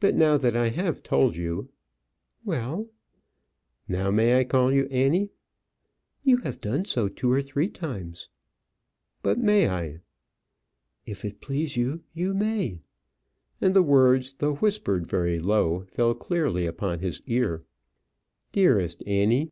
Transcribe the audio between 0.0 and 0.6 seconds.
"But now that